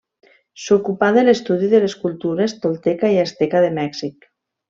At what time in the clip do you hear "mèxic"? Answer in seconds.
3.81-4.27